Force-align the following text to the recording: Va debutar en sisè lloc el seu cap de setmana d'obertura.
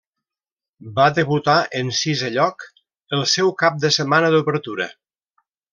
Va 0.95 1.05
debutar 1.17 1.57
en 1.81 1.93
sisè 1.99 2.33
lloc 2.39 2.67
el 3.19 3.25
seu 3.37 3.55
cap 3.63 3.81
de 3.85 3.95
setmana 4.01 4.37
d'obertura. 4.37 4.91